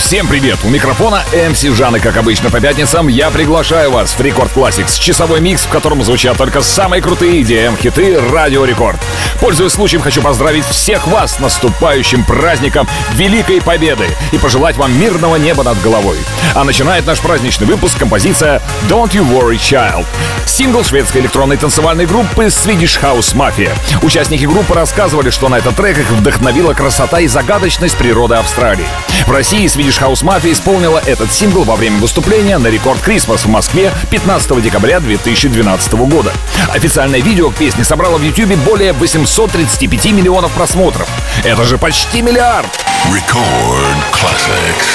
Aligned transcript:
Всем 0.00 0.26
привет! 0.26 0.58
У 0.64 0.68
микрофона 0.68 1.22
MC 1.32 1.62
Жан, 1.62 1.94
и 1.94 2.00
как 2.00 2.16
обычно 2.16 2.50
по 2.50 2.58
пятницам 2.58 3.06
я 3.06 3.30
приглашаю 3.30 3.92
вас 3.92 4.12
в 4.12 4.20
Record 4.20 4.50
Classix, 4.56 4.98
часовой 4.98 5.40
микс, 5.40 5.62
в 5.62 5.68
котором 5.68 6.02
звучат 6.02 6.38
только 6.38 6.62
самые 6.62 7.02
крутые 7.02 7.42
EDM-хиты 7.42 8.18
Радио 8.32 8.64
Рекорд. 8.64 8.98
Пользуясь 9.40 9.72
случаем, 9.72 10.02
хочу 10.02 10.20
поздравить 10.22 10.64
всех 10.64 11.06
вас 11.06 11.34
с 11.34 11.38
наступающим 11.38 12.24
праздником 12.24 12.88
Великой 13.14 13.60
Победы 13.60 14.08
и 14.32 14.38
пожелать 14.38 14.76
вам 14.76 14.98
мирного 14.98 15.36
неба 15.36 15.62
над 15.62 15.80
головой. 15.82 16.16
А 16.54 16.64
начинает 16.64 17.06
наш 17.06 17.20
праздничный 17.20 17.66
выпуск 17.66 17.98
композиция 17.98 18.60
Don't 18.88 19.10
You 19.10 19.22
Worry 19.22 19.58
Child. 19.58 20.06
Сингл 20.46 20.82
шведской 20.82 21.20
электронной 21.20 21.56
танцевальной 21.56 22.06
группы 22.06 22.46
Swedish 22.46 23.00
House 23.00 23.34
Mafia. 23.34 23.70
Участники 24.02 24.44
группы 24.44 24.74
рассказывали, 24.74 25.30
что 25.30 25.48
на 25.48 25.56
этот 25.58 25.76
трек 25.76 25.98
их 25.98 26.10
вдохновила 26.10 26.74
красота 26.74 27.20
и 27.20 27.28
загадочность 27.28 27.96
природы 27.96 28.34
Австралии. 28.34 28.86
В 29.26 29.30
России 29.30 29.66
Swedish 29.66 29.89
House 29.98 30.22
Mafia 30.22 30.52
исполнила 30.52 31.02
этот 31.06 31.32
сингл 31.32 31.64
во 31.64 31.74
время 31.74 31.98
выступления 31.98 32.58
на 32.58 32.68
Рекорд 32.68 33.00
Крисмас 33.00 33.44
в 33.44 33.48
Москве 33.48 33.92
15 34.10 34.62
декабря 34.62 35.00
2012 35.00 35.92
года. 35.94 36.32
Официальное 36.72 37.20
видео 37.20 37.50
к 37.50 37.56
песне 37.56 37.82
собрало 37.82 38.18
в 38.18 38.22
YouTube 38.22 38.54
более 38.58 38.92
835 38.92 40.12
миллионов 40.12 40.52
просмотров. 40.52 41.08
Это 41.44 41.64
же 41.64 41.78
почти 41.78 42.22
миллиард! 42.22 42.68
Record 43.10 43.96
Classics. 44.12 44.86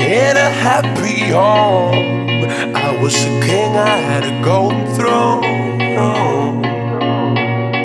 In 0.00 0.36
a 0.36 0.50
happy 0.50 1.30
home, 1.30 2.74
I 2.74 2.98
was 3.00 3.14
a 3.24 3.28
king, 3.46 3.76
I 3.76 3.96
had 3.96 4.24
a 4.24 4.42
golden 4.42 4.86
throne. 4.94 6.79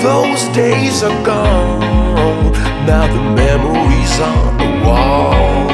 Those 0.06 0.44
days 0.50 1.02
are 1.02 1.24
gone, 1.26 2.52
now 2.86 3.08
the 3.12 3.24
memories 3.42 4.20
on 4.20 4.58
the 4.60 4.70
wall. 4.86 5.66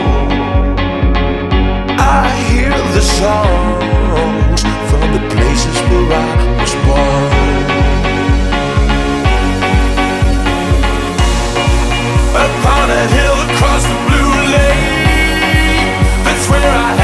I 1.99 2.29
hear 2.47 2.71
the 2.95 3.01
songs 3.19 4.61
from 4.89 5.05
the 5.11 5.23
places 5.35 5.77
where 5.89 6.13
I 6.13 6.31
was 6.61 6.73
born. 6.88 7.41
upon 12.47 12.89
a 12.89 13.03
hill 13.16 13.38
across 13.51 13.83
the 13.83 13.97
blue 14.07 14.33
lake. 14.55 15.91
That's 16.23 16.49
where 16.49 16.71
I 16.71 17.00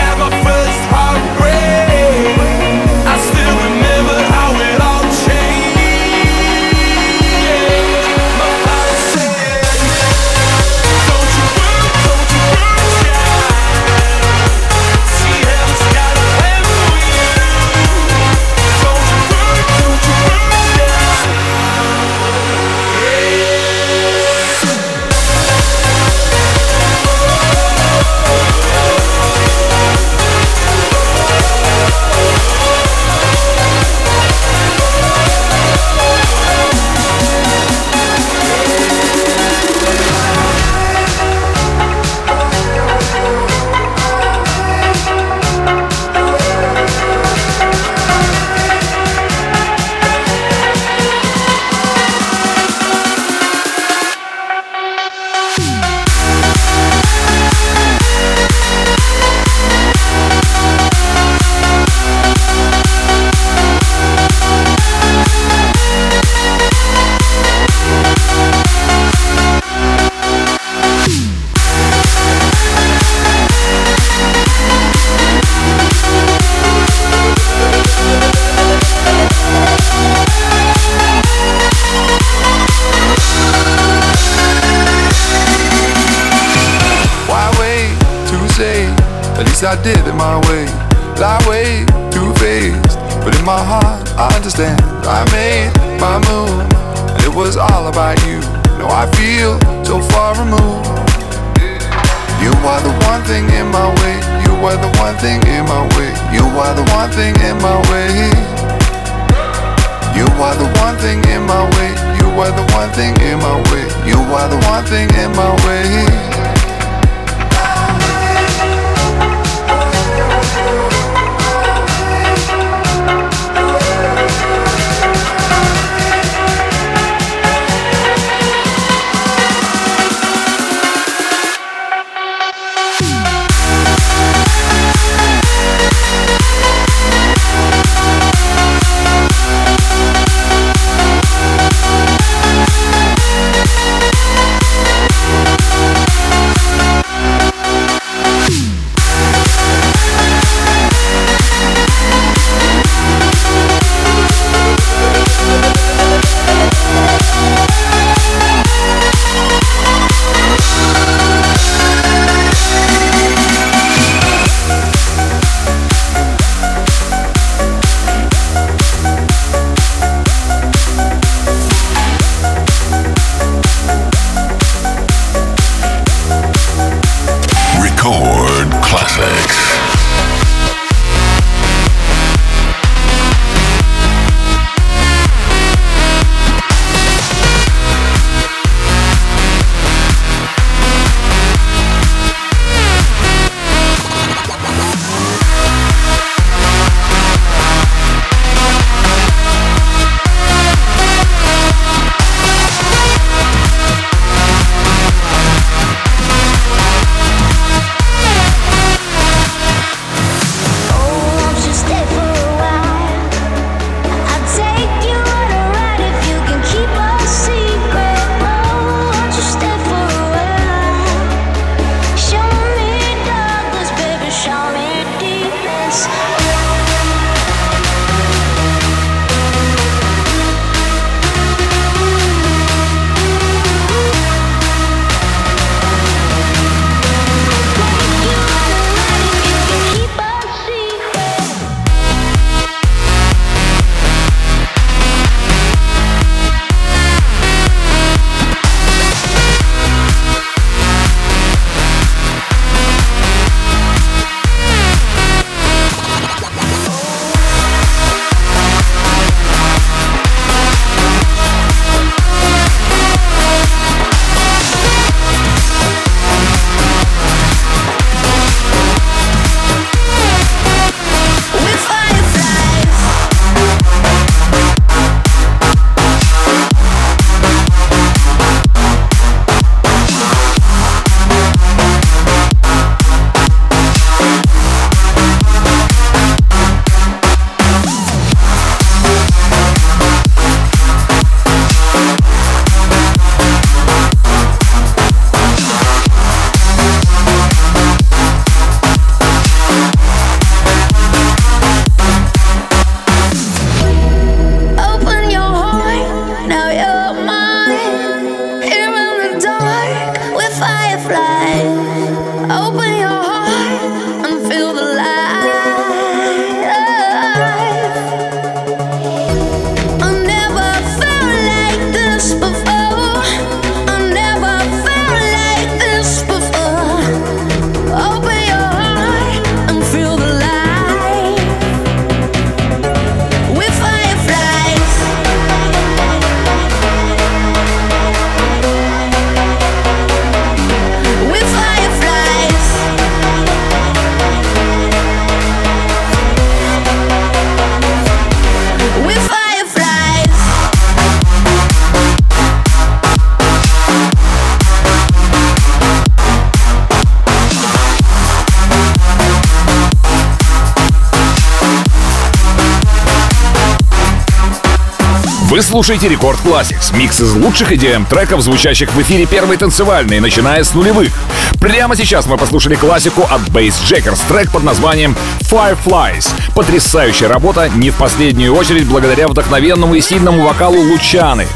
Вы 365.58 365.63
слушаете 365.63 366.08
Рекорд 366.08 366.38
Classics, 366.46 366.96
микс 366.96 367.20
из 367.20 367.34
лучших 367.34 367.72
идеям 367.72 368.06
треков, 368.06 368.42
звучащих 368.44 368.94
в 368.94 369.01
эфире 369.01 369.25
первой 369.25 369.58
танцевальной, 369.58 370.20
начиная 370.20 370.63
с 370.63 370.75
нулевых. 370.75 371.12
Прямо 371.60 371.96
сейчас 371.96 372.27
мы 372.27 372.38
послушали 372.38 372.75
классику 372.75 373.24
от 373.24 373.42
Bass 373.50 373.74
Jackers, 373.84 374.20
трек 374.27 374.51
под 374.51 374.62
названием 374.62 375.15
Fireflies. 375.50 376.30
Потрясающая 376.54 377.27
работа, 377.27 377.70
не 377.70 377.89
в 377.89 377.96
последнюю 377.96 378.54
очередь 378.54 378.86
благодаря 378.86 379.27
вдохновенному 379.27 379.96
и 379.96 380.01
сильному 380.01 380.44
вокалу 380.44 380.80
Лучаны. 380.80 381.48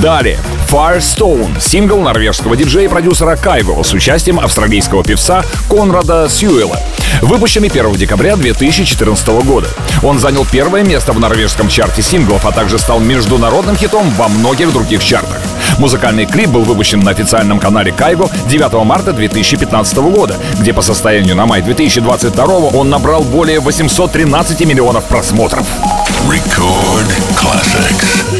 Далее 0.00 0.38
Firestone, 0.70 1.60
сингл 1.60 2.00
норвежского 2.00 2.54
диджея 2.56 2.84
и 2.84 2.88
продюсера 2.88 3.34
Кайго 3.34 3.82
с 3.82 3.92
участием 3.92 4.38
австралийского 4.38 5.02
певца 5.02 5.44
Конрада 5.68 6.28
Сьюэла, 6.28 6.78
выпущенный 7.22 7.66
1 7.66 7.94
декабря 7.94 8.36
2014 8.36 9.26
года. 9.44 9.66
Он 10.04 10.20
занял 10.20 10.46
первое 10.46 10.84
место 10.84 11.12
в 11.12 11.18
норвежском 11.18 11.68
чарте 11.68 12.02
синглов, 12.02 12.46
а 12.46 12.52
также 12.52 12.78
стал 12.78 13.00
международным 13.00 13.76
хитом 13.76 14.08
во 14.10 14.28
многих 14.28 14.72
других 14.72 15.02
чартах. 15.02 15.40
Музыкальный 15.78 16.26
клип 16.26 16.50
был 16.50 16.62
выпущен 16.62 17.00
на 17.00 17.10
официальном 17.10 17.58
канале 17.58 17.90
Кайго 17.90 18.28
9 18.46 18.84
марта 18.84 19.12
2015 19.12 19.96
года, 19.98 20.36
где 20.60 20.72
по 20.72 20.82
состоянию 20.82 21.34
на 21.34 21.46
май 21.46 21.62
2022 21.62 22.44
он 22.44 22.90
набрал 22.90 23.22
более 23.22 23.58
813 23.58 24.64
миллионов 24.66 25.02
просмотров. 25.06 25.66
Record 26.28 27.10
classics. 27.34 28.39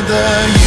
together 0.00 0.57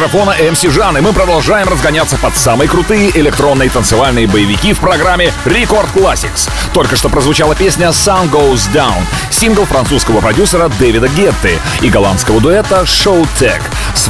микрофона 0.00 0.34
МС 0.50 0.62
Жан, 0.62 0.96
и 0.96 1.02
мы 1.02 1.12
продолжаем 1.12 1.68
разгоняться 1.68 2.16
под 2.16 2.34
самые 2.34 2.70
крутые 2.70 3.10
электронные 3.20 3.68
танцевальные 3.68 4.26
боевики 4.26 4.72
в 4.72 4.80
программе 4.80 5.30
Record 5.44 5.92
Classics. 5.94 6.48
Только 6.72 6.96
что 6.96 7.10
прозвучала 7.10 7.54
песня 7.54 7.88
Sun 7.88 8.30
Goes 8.30 8.72
Down, 8.72 9.02
сингл 9.28 9.66
французского 9.66 10.22
продюсера 10.22 10.70
Дэвида 10.78 11.08
Гетты 11.08 11.58
и 11.82 11.90
голландского 11.90 12.40
дуэта 12.40 12.84
Show 12.86 13.28
Tech 13.38 13.60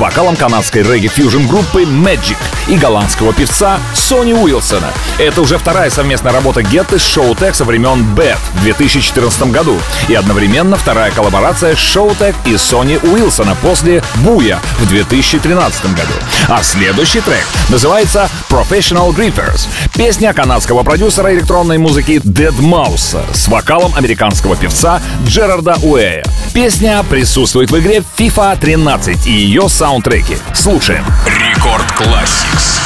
вокалом 0.00 0.34
канадской 0.34 0.82
регги-фьюжн 0.82 1.46
группы 1.46 1.82
Magic 1.82 2.36
и 2.68 2.76
голландского 2.76 3.34
певца 3.34 3.78
Сони 3.94 4.32
Уилсона. 4.32 4.88
Это 5.18 5.42
уже 5.42 5.58
вторая 5.58 5.90
совместная 5.90 6.32
работа 6.32 6.62
Гетты 6.62 6.98
с 6.98 7.16
Tech 7.16 7.52
со 7.52 7.64
времен 7.64 8.14
Bad 8.16 8.38
в 8.54 8.62
2014 8.62 9.42
году 9.52 9.78
и 10.08 10.14
одновременно 10.14 10.76
вторая 10.76 11.10
коллаборация 11.10 11.74
Tech 11.74 12.34
и 12.46 12.56
Сони 12.56 12.98
Уилсона 13.02 13.54
после 13.60 14.02
Буя 14.16 14.58
в 14.78 14.88
2013 14.88 15.84
году. 15.94 16.14
А 16.48 16.62
следующий 16.62 17.20
трек 17.20 17.44
называется 17.68 18.28
Professional 18.48 19.14
Grippers. 19.14 19.68
Песня 19.94 20.32
канадского 20.32 20.82
продюсера 20.82 21.32
электронной 21.34 21.76
музыки 21.76 22.22
Dead 22.24 22.58
Mouse 22.58 23.18
с 23.34 23.48
вокалом 23.48 23.94
американского 23.94 24.56
певца 24.56 25.02
Джерарда 25.26 25.76
Уэя. 25.82 26.24
Песня 26.52 27.02
присутствует 27.08 27.70
в 27.70 27.78
игре 27.78 28.02
FIFA 28.16 28.58
13 28.58 29.26
и 29.26 29.30
ее 29.30 29.68
саундтреки. 29.68 30.36
Слушаем. 30.54 31.04
Рекорд 31.26 31.86
Classics. 31.92 32.79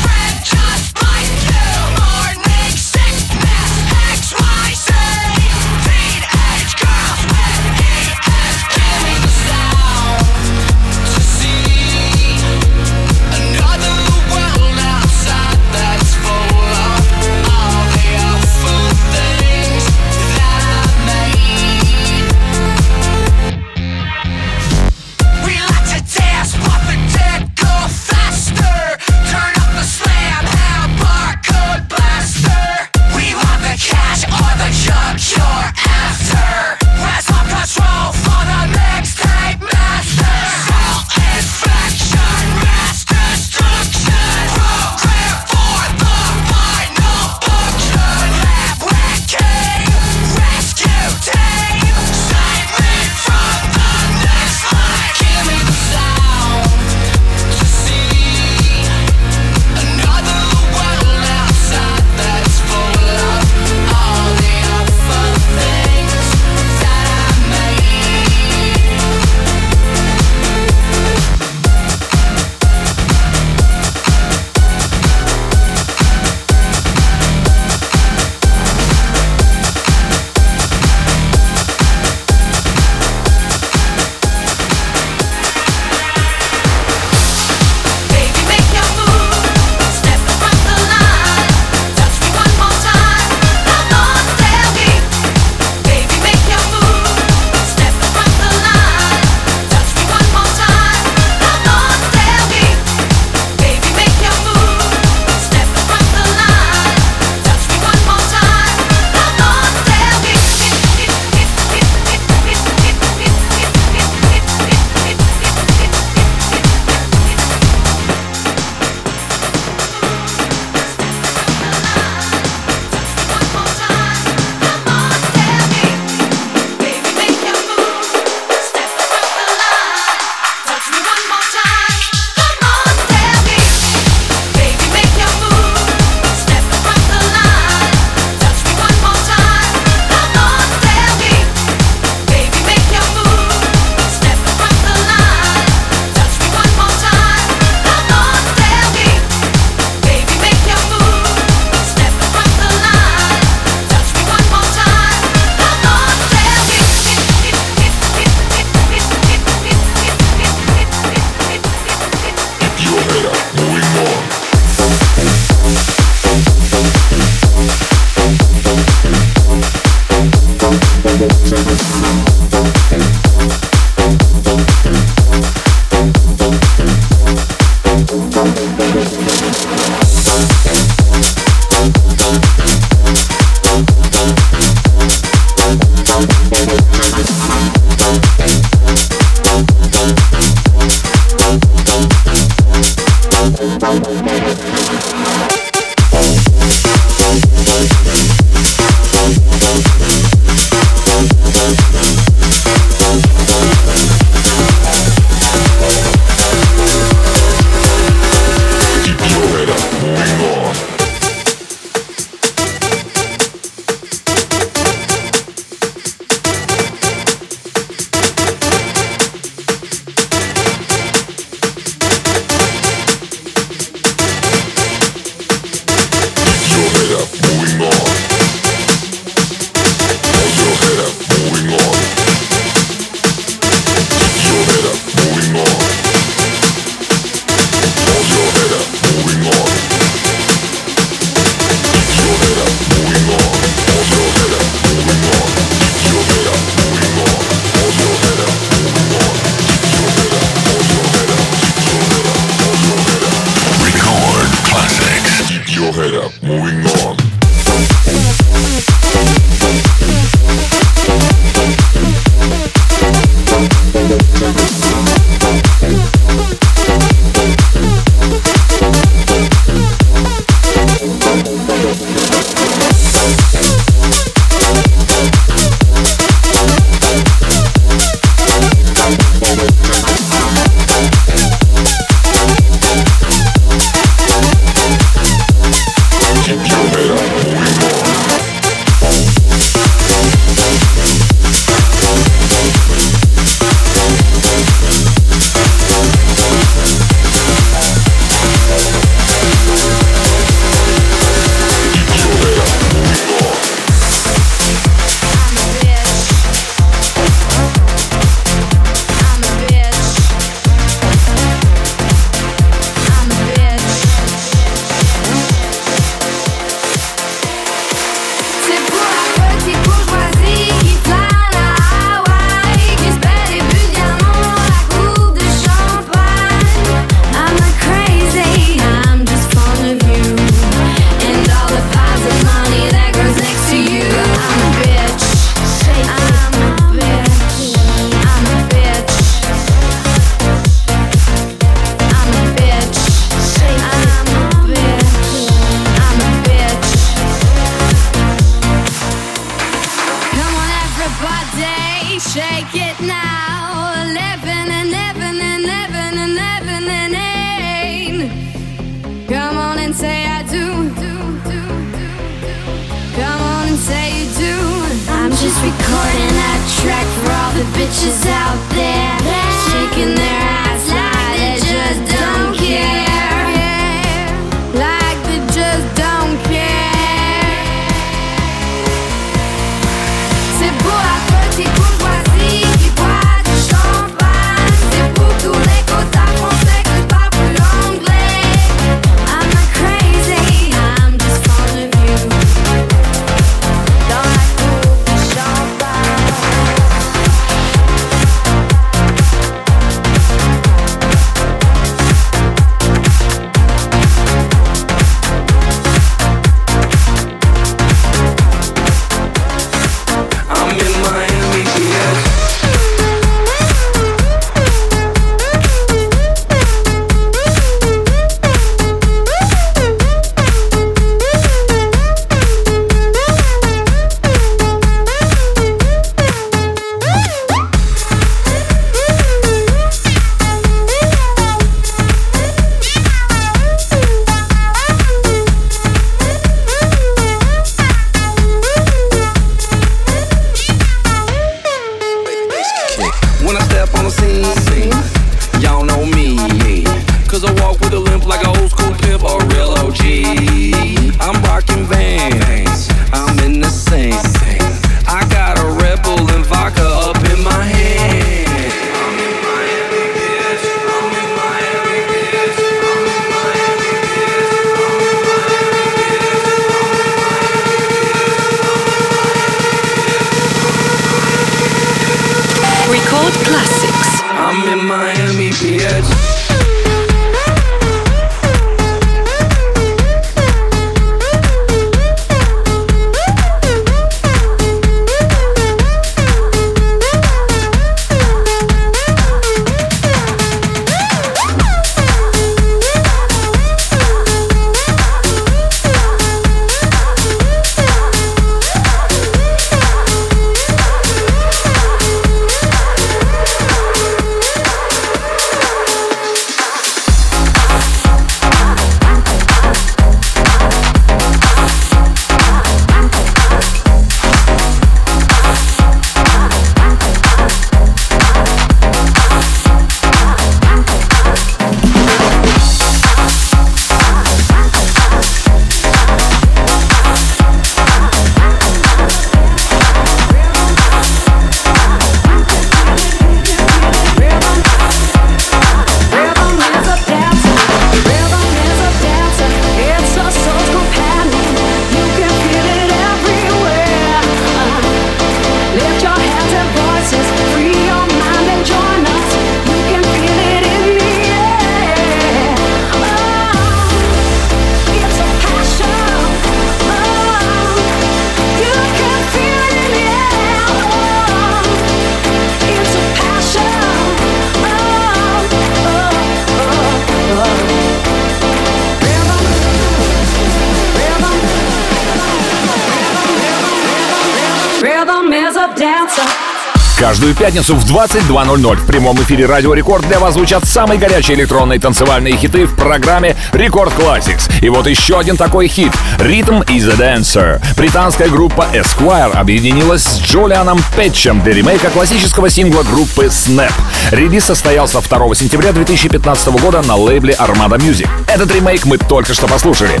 Каждую 576.98 577.34
пятницу 577.34 577.74
в 577.74 577.84
22.00 577.84 578.76
в 578.76 578.86
прямом 578.86 579.20
эфире 579.22 579.46
Радио 579.46 579.74
Рекорд 579.74 580.06
для 580.06 580.20
вас 580.20 580.34
звучат 580.34 580.64
самые 580.64 580.98
горячие 580.98 581.36
электронные 581.36 581.80
танцевальные 581.80 582.36
хиты 582.36 582.66
в 582.66 582.76
программе 582.76 583.36
Рекорд 583.52 583.92
Classics. 583.94 584.50
И 584.62 584.68
вот 584.68 584.86
еще 584.86 585.18
один 585.18 585.36
такой 585.36 585.66
хит 585.66 585.92
Rhythm 586.18 586.64
is 586.66 586.88
a 586.88 586.94
Dancer. 586.94 587.60
Британская 587.76 588.28
группа 588.28 588.66
Esquire 588.72 589.32
объединилась 589.32 590.04
с 590.04 590.20
Джулианом 590.20 590.80
Пэтчем 590.96 591.42
для 591.42 591.52
ремейка 591.52 591.90
классического 591.90 592.48
сингла 592.48 592.82
группы 592.84 593.26
Snap. 593.26 593.72
Релиз 594.12 594.44
состоялся 594.44 595.00
2 595.00 595.34
сентября 595.34 595.72
2015 595.72 596.48
года 596.60 596.82
на 596.82 596.94
лейбле 596.94 597.34
Armada 597.34 597.76
Music. 597.76 598.08
Этот 598.28 598.54
ремейк 598.54 598.84
мы 598.84 598.98
только 598.98 599.34
что 599.34 599.48
послушали. 599.48 600.00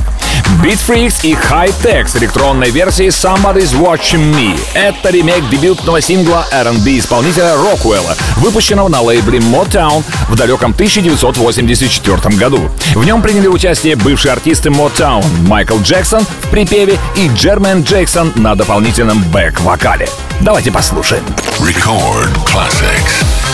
Beat 0.62 0.78
Freaks 0.86 1.26
и 1.26 1.34
High 1.34 1.74
Tech 1.82 2.06
с 2.06 2.16
электронной 2.16 2.70
версией 2.70 3.08
Somebody's 3.08 3.74
Watching 3.74 4.34
Me. 4.34 4.58
Это 4.74 5.10
ремейк 5.10 5.48
дебютного 5.48 6.00
сингла 6.00 6.46
R&B 6.84 6.98
исполнителя 6.98 7.56
Роквелла, 7.56 8.16
выпущенного 8.36 8.88
на 8.88 9.00
лейбле 9.00 9.38
Motown 9.38 10.04
в 10.28 10.36
далеком 10.36 10.72
1984 10.72 12.36
году. 12.36 12.70
В 12.94 13.04
нем 13.04 13.22
приняли 13.22 13.46
участие 13.46 13.96
бывшие 13.96 14.32
артисты 14.32 14.68
Motown 14.68 15.24
Майкл 15.46 15.78
Джексон 15.78 16.24
в 16.42 16.48
припеве 16.50 16.98
и 17.16 17.28
Джермен 17.28 17.82
Джексон 17.82 18.32
на 18.36 18.54
дополнительном 18.54 19.22
бэк-вокале. 19.32 20.08
Давайте 20.40 20.70
послушаем. 20.70 21.24
Record 21.58 22.34
classics. 22.44 23.53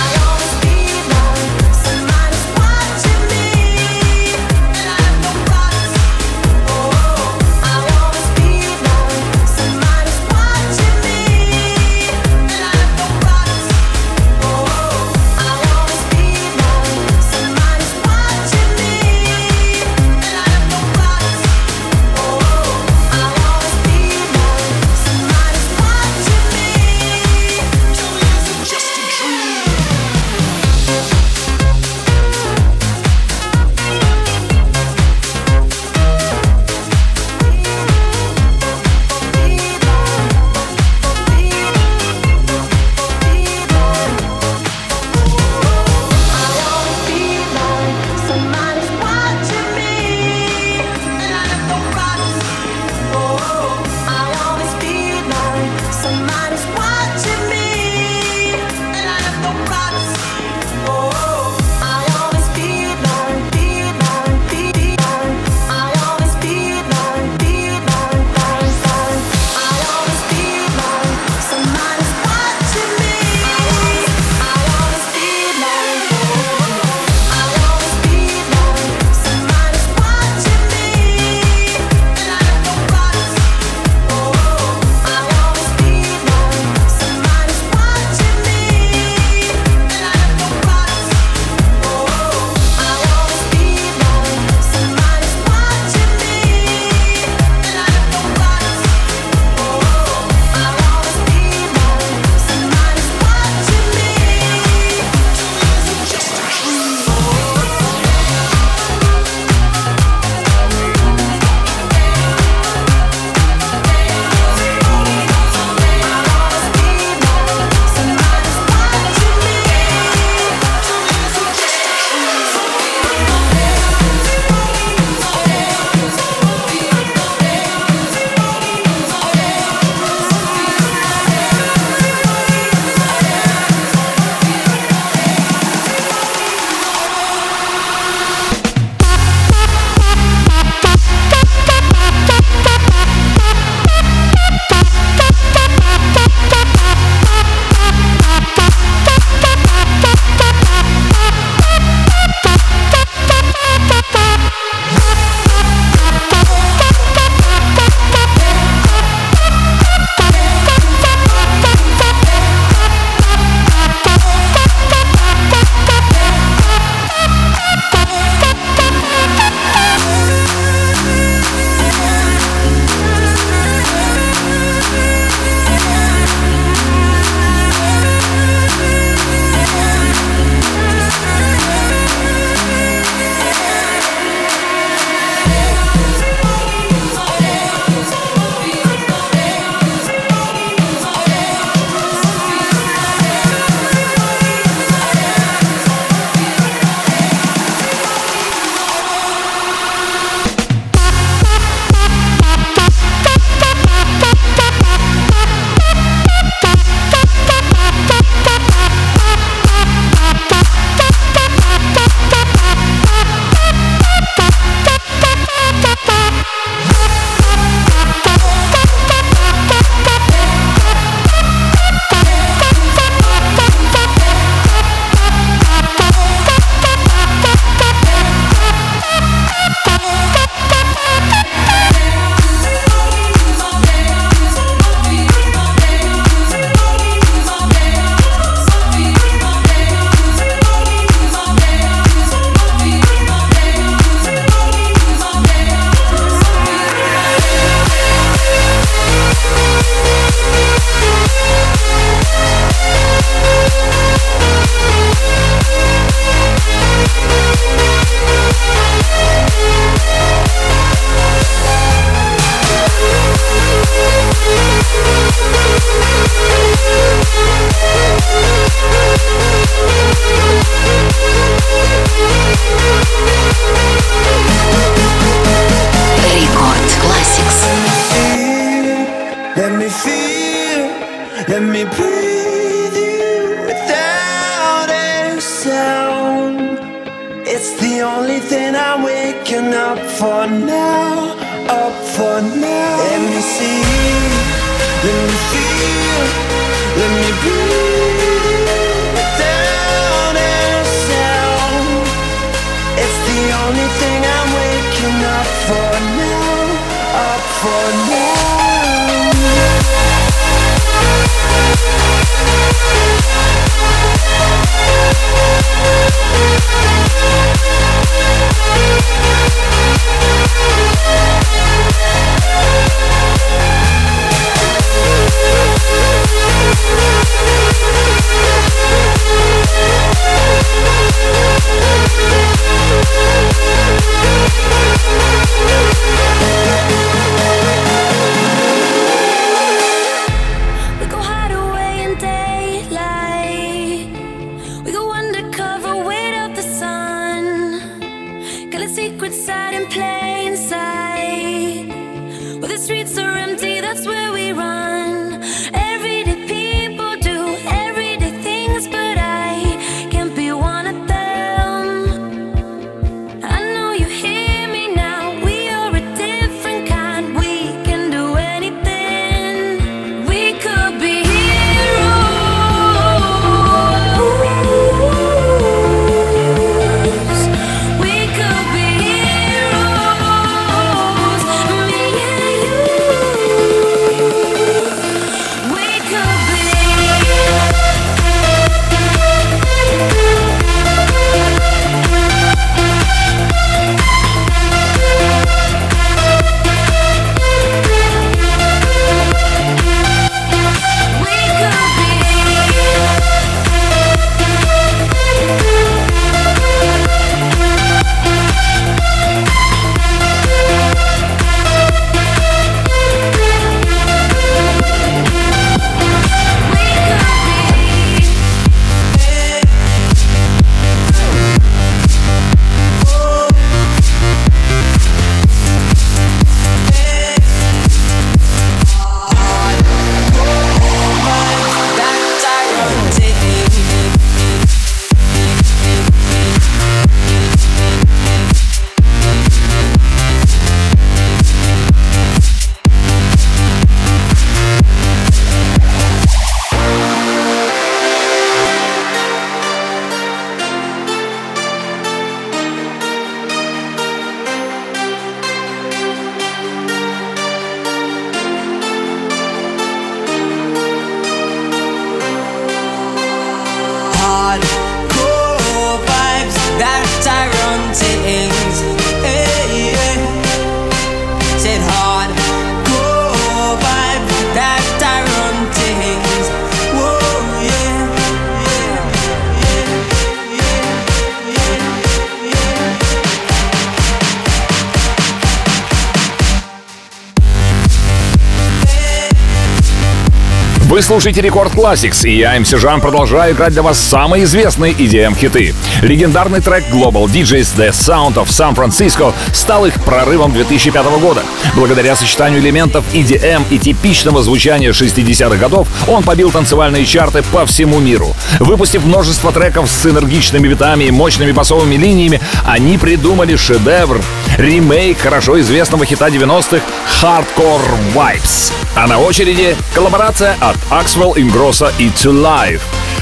Вы 490.91 491.03
слушаете 491.03 491.41
Рекорд 491.41 491.73
Classics, 491.73 492.29
и 492.29 492.37
я, 492.37 492.59
МС 492.59 492.71
Жан, 492.71 493.01
продолжаю 493.01 493.55
играть 493.55 493.73
для 493.73 493.83
вас 493.83 493.97
самые 493.97 494.43
известные 494.43 494.93
EDM-хиты. 494.93 495.73
Легендарный 496.03 496.61
трек 496.61 496.83
Global 496.91 497.27
DJs 497.27 497.77
The 497.77 497.91
Sound 497.91 498.35
of 498.35 498.47
San 498.47 498.75
Francisco 498.75 499.33
стал 499.55 499.87
их 499.87 499.95
прорывом 500.03 500.53
2005 500.53 501.21
года. 501.21 501.45
Благодаря 501.77 502.17
сочетанию 502.17 502.59
элементов 502.59 503.05
EDM 503.15 503.63
и 503.71 503.79
типичного 503.79 504.43
звучания 504.43 504.91
60-х 504.91 505.59
годов, 505.59 505.87
он 506.09 506.25
побил 506.25 506.51
танцевальные 506.51 507.07
чарты 507.07 507.45
по 507.53 507.65
всему 507.67 508.01
миру. 508.01 508.35
Выпустив 508.59 509.05
множество 509.05 509.53
треков 509.53 509.89
с 509.89 510.07
энергичными 510.07 510.67
битами 510.67 511.05
и 511.05 511.13
мощными 511.13 511.53
басовыми 511.53 511.95
линиями, 511.95 512.41
они 512.67 512.99
придумали 512.99 513.55
шедевр— 513.55 514.21
ремейк 514.61 515.19
хорошо 515.19 515.61
известного 515.61 516.05
хита 516.05 516.29
90-х 516.29 516.83
Hardcore 517.23 517.81
Vibes. 518.15 518.73
А 518.95 519.07
на 519.07 519.19
очереди 519.19 519.77
коллаборация 519.95 520.57
от 520.61 520.77
Axwell, 520.91 521.35
Ingrosso 521.37 521.93
и 521.99 522.09
To 522.09 522.33
Life 522.33 522.81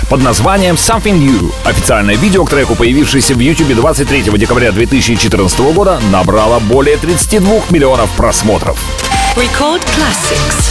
под 0.08 0.22
названием 0.22 0.76
Something 0.76 1.18
New. 1.18 1.52
Официальное 1.64 2.16
видео 2.16 2.44
к 2.44 2.50
треку, 2.50 2.74
появившееся 2.74 3.34
в 3.34 3.40
YouTube 3.40 3.74
23 3.74 4.22
декабря 4.38 4.72
2014 4.72 5.60
года, 5.74 6.00
набрало 6.10 6.60
более 6.60 6.96
32 6.96 7.64
миллионов 7.70 8.08
просмотров. 8.16 8.78
Record 9.36 9.82
Classics. 9.94 10.70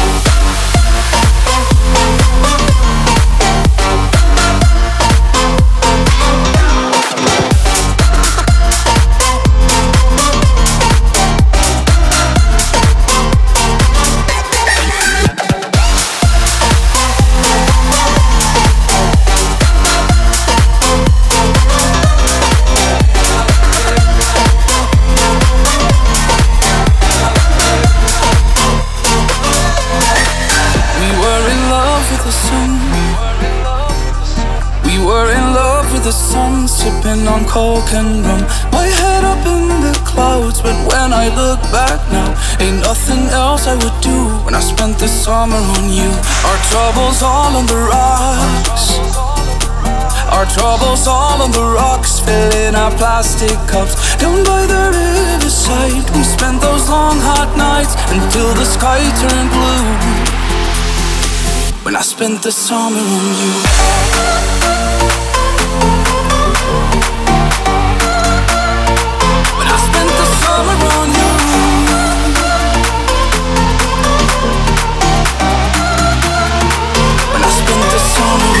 troubles 50.53 51.07
all 51.07 51.41
on 51.41 51.51
the 51.51 51.63
rocks, 51.63 52.19
filling 52.19 52.75
our 52.75 52.91
plastic 52.97 53.55
cups. 53.71 54.15
Down 54.17 54.43
by 54.43 54.65
the 54.65 54.83
riverside, 54.91 56.09
we 56.15 56.23
spent 56.23 56.61
those 56.61 56.89
long 56.89 57.17
hot 57.19 57.55
nights 57.57 57.95
until 58.11 58.53
the 58.55 58.65
sky 58.65 59.01
turned 59.21 59.49
blue. 59.49 59.87
When 61.83 61.95
I 61.95 62.01
spent 62.01 62.43
the 62.43 62.51
summer 62.51 62.99
on 62.99 63.25
you. 63.41 63.53
I 69.71 69.77
spent 69.87 70.11
the 70.19 70.25
summer 70.43 70.77
on 70.97 71.07
you. 71.17 71.31
When 77.31 77.41
I 77.41 77.51
spent 77.59 77.83
the 77.93 77.99
summer 78.13 78.60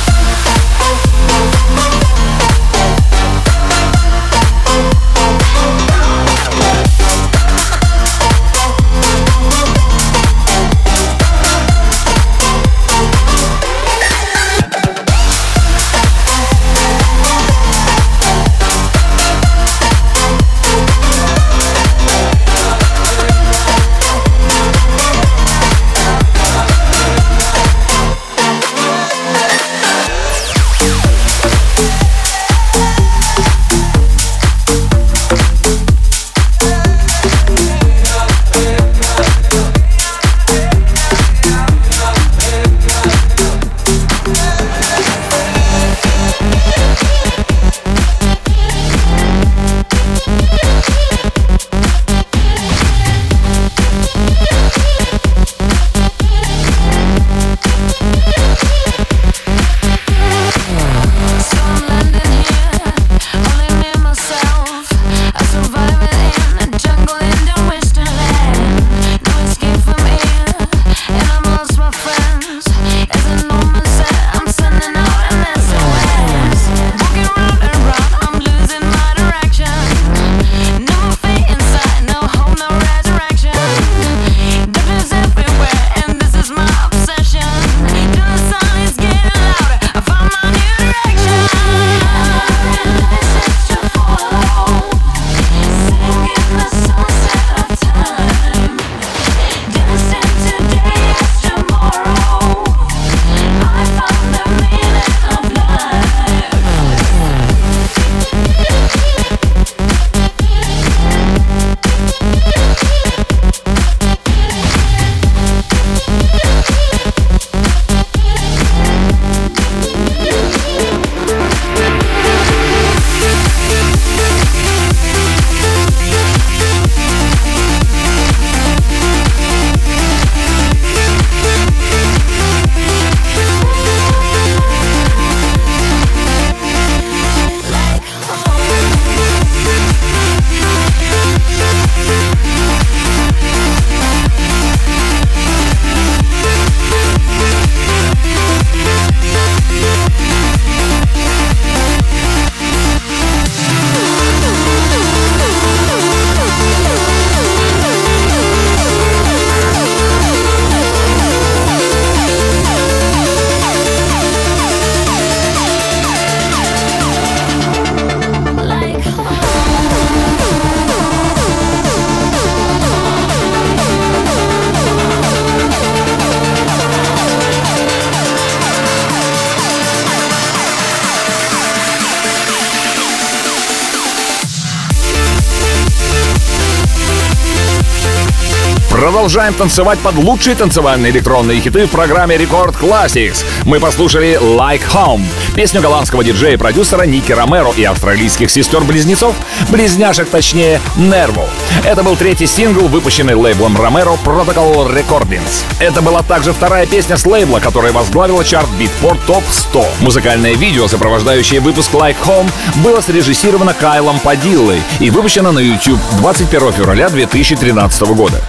продолжаем 189.31 189.53
танцевать 189.53 189.97
под 189.99 190.15
лучшие 190.15 190.57
танцевальные 190.57 191.13
электронные 191.13 191.61
хиты 191.61 191.85
в 191.85 191.89
программе 191.89 192.35
Рекорд 192.35 192.75
Classics. 192.75 193.45
Мы 193.63 193.79
послушали 193.79 194.37
Like 194.37 194.81
Home, 194.93 195.23
песню 195.55 195.79
голландского 195.79 196.21
диджея 196.21 196.55
и 196.55 196.57
продюсера 196.57 197.03
Ники 197.03 197.31
Ромеро 197.31 197.71
и 197.77 197.85
австралийских 197.85 198.51
сестер-близнецов, 198.51 199.33
близняшек 199.69 200.27
точнее, 200.27 200.81
Нерву. 200.97 201.47
Это 201.85 202.03
был 202.03 202.17
третий 202.17 202.45
сингл, 202.45 202.89
выпущенный 202.89 203.35
лейблом 203.35 203.77
Ромеро 203.81 204.17
Protocol 204.25 204.93
Recordings. 204.93 205.63
Это 205.79 206.01
была 206.01 206.23
также 206.23 206.51
вторая 206.51 206.85
песня 206.85 207.15
с 207.15 207.25
лейбла, 207.25 207.61
которая 207.61 207.93
возглавила 207.93 208.43
чарт 208.43 208.67
Beatport 208.77 209.19
Top 209.27 209.43
100. 209.49 209.85
Музыкальное 210.01 210.55
видео, 210.55 210.89
сопровождающее 210.89 211.61
выпуск 211.61 211.93
Like 211.93 212.17
Home, 212.25 212.51
было 212.83 212.99
срежиссировано 212.99 213.73
Кайлом 213.73 214.19
Падиллой 214.19 214.81
и 214.99 215.09
выпущено 215.09 215.53
на 215.53 215.59
YouTube 215.59 216.01
21 216.17 216.73
февраля 216.73 217.07
2013 217.07 218.01
года. 218.09 218.41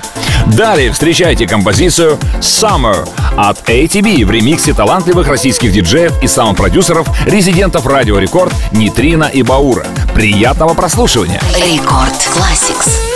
Далее 0.57 0.92
встречайте 0.92 1.46
композицию 1.46 2.18
Summer 2.40 3.09
от 3.38 3.59
ATB 3.68 4.26
в 4.26 4.30
ремиксе 4.30 4.74
талантливых 4.74 5.26
российских 5.28 5.72
диджеев 5.72 6.22
и 6.22 6.26
саунд-продюсеров, 6.26 7.09
резидентов 7.26 7.86
Радио 7.86 8.18
Рекорд 8.18 8.53
Нитрина 8.70 9.24
и 9.24 9.42
Баура. 9.42 9.86
Приятного 10.14 10.74
прослушивания! 10.74 11.40
Рекорд 11.57 12.12
Classics. 12.36 13.12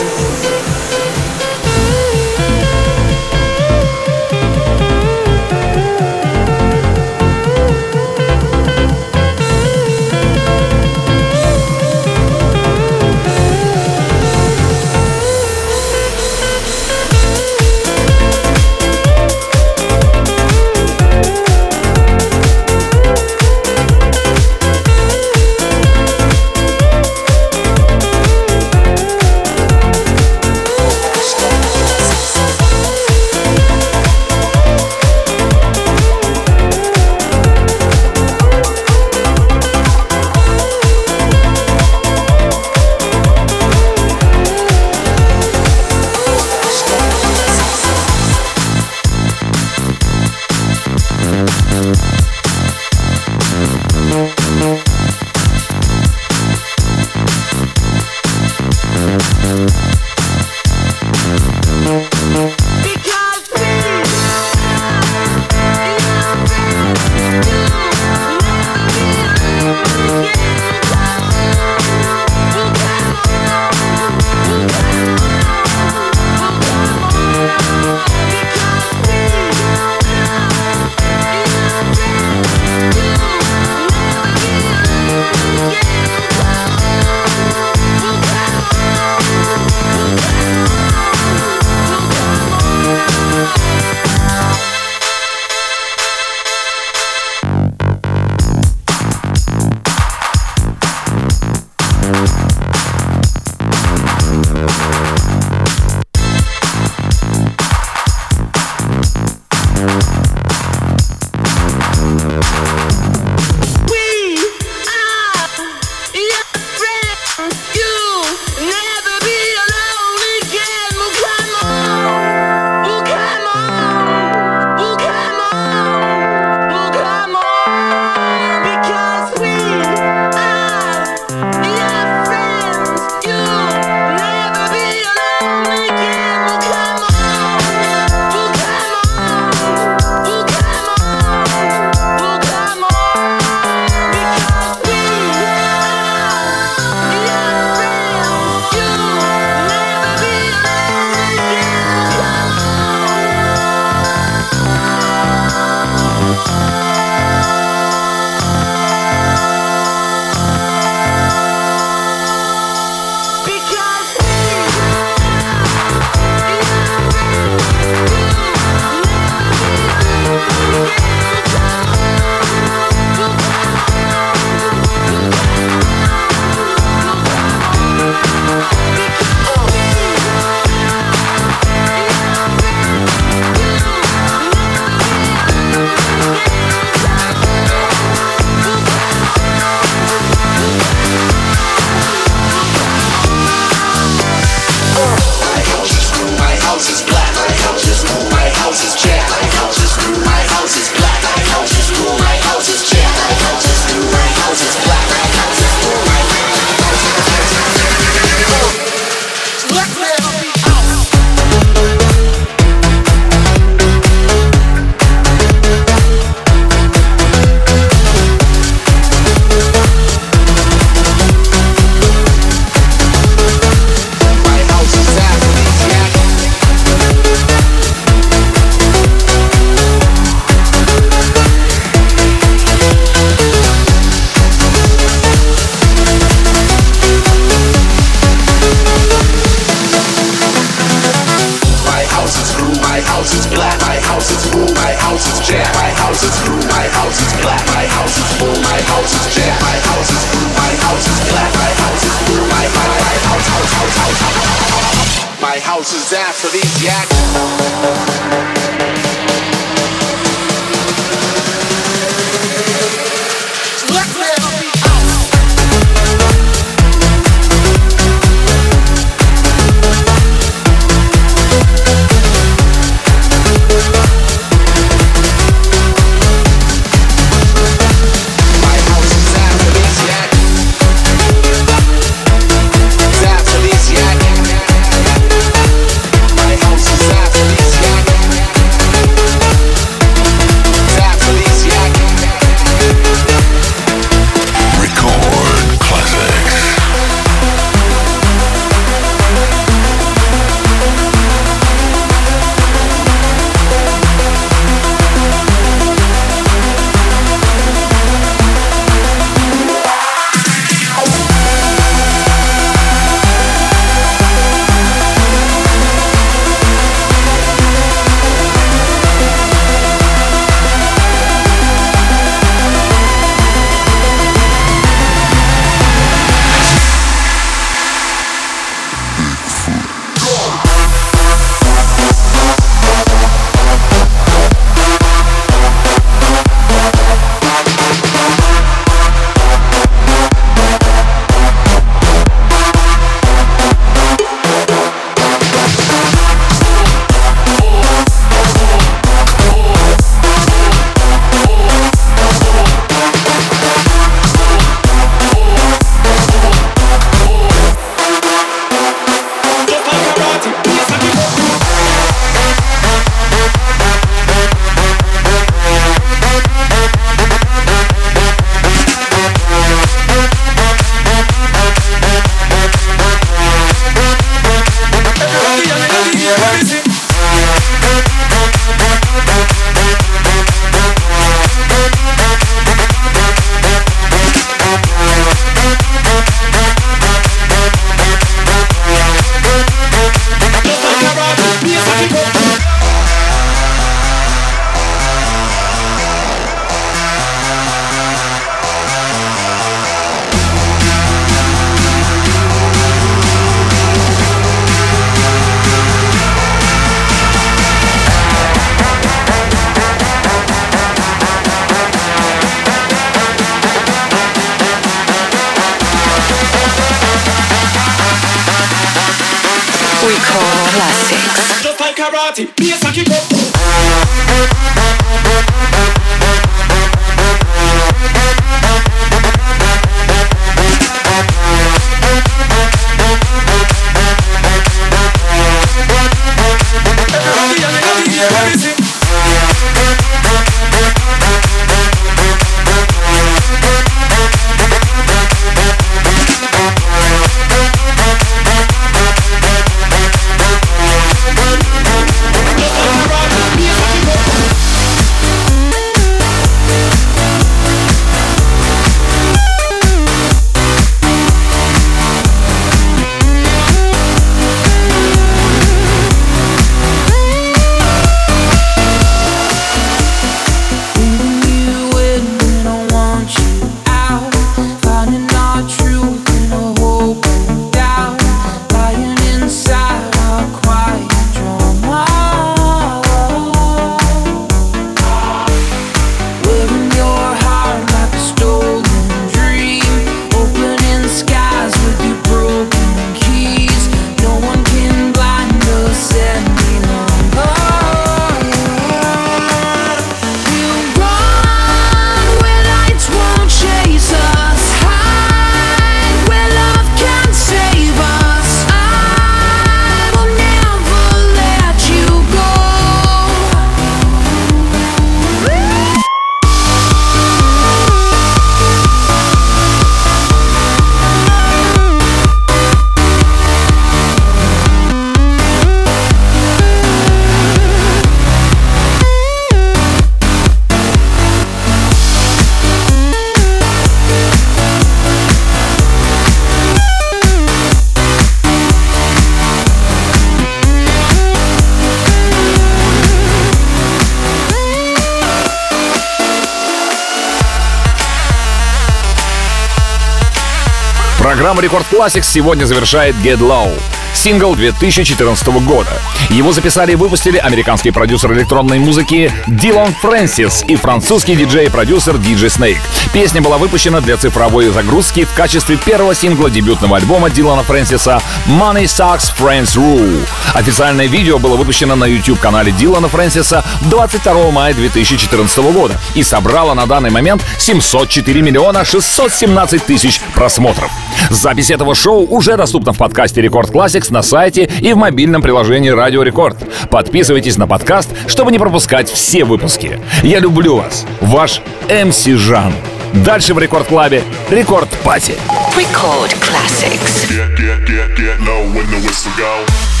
Программа 551.41 551.63
Рекорд 551.63 551.87
Classics 551.91 552.25
сегодня 552.25 552.65
завершает 552.65 553.15
Get 553.15 553.39
Low. 553.39 554.00
Сингл 554.13 554.55
2014 554.55 555.47
года. 555.65 555.89
Его 556.29 556.51
записали 556.51 556.93
и 556.93 556.95
выпустили 556.95 557.37
американский 557.37 557.91
продюсер 557.91 558.33
электронной 558.33 558.79
музыки 558.79 559.31
Дилан 559.47 559.93
Фрэнсис 559.93 560.65
и 560.67 560.75
французский 560.75 561.35
диджей 561.35 561.65
и 561.65 561.69
продюсер 561.69 562.15
DJ 562.15 562.47
Snake. 562.47 562.79
Песня 563.13 563.41
была 563.41 563.57
выпущена 563.57 564.01
для 564.01 564.17
цифровой 564.17 564.69
загрузки 564.69 565.25
в 565.25 565.33
качестве 565.33 565.77
первого 565.77 566.15
сингла 566.15 566.49
дебютного 566.49 566.97
альбома 566.97 567.29
Дилана 567.29 567.63
Фрэнсиса 567.63 568.21
Money 568.47 568.83
Sucks 568.83 569.33
Friends 569.37 569.75
Rule. 569.75 570.25
Официальное 570.53 571.07
видео 571.07 571.39
было 571.39 571.55
выпущено 571.55 571.95
на 571.95 572.05
YouTube-канале 572.05 572.71
Дилана 572.71 573.07
Фрэнсиса 573.07 573.63
22 573.89 574.51
мая 574.51 574.73
2014 574.73 575.57
года 575.73 575.99
и 576.15 576.23
собрало 576.23 576.73
на 576.73 576.85
данный 576.85 577.09
момент 577.09 577.43
704 577.57 578.41
миллиона 578.41 578.85
617 578.85 579.85
тысяч 579.85 580.21
просмотров. 580.35 580.91
Запись 581.29 581.71
этого 581.71 581.95
шоу 581.95 582.25
уже 582.25 582.57
доступна 582.57 582.93
в 582.93 582.97
подкасте 582.97 583.41
Record 583.41 583.69
Classix 584.01 584.11
на 584.11 584.21
сайте 584.21 584.69
и 584.81 584.93
в 584.93 584.97
мобильном 584.97 585.41
приложении 585.41 585.89
Радио 585.89 586.23
Рекорд. 586.23 586.57
Подписывайтесь 586.89 587.57
на 587.57 587.67
подкаст, 587.67 588.09
чтобы 588.27 588.51
не 588.51 588.59
пропускать 588.59 589.09
все 589.09 589.43
выпуски. 589.43 589.99
Я 590.23 590.39
люблю 590.39 590.77
вас. 590.77 591.05
Ваш 591.21 591.61
MC 591.89 592.25
Жан. 592.25 592.73
Дальше 593.13 593.53
в 593.53 593.59
Record 593.59 593.87
Club 593.87 594.23
е 594.49 594.55
Record 594.55 594.89
Party. 595.03 595.35
Record 595.75 596.33
Classix. 596.39 597.27
Get, 597.29 597.55
get, 597.57 597.85
get, 597.85 598.15
get 598.15 598.39
low 598.41 598.63
when 598.73 598.89
the 598.89 598.99
whistle 599.05 599.31
go. 599.37 600.00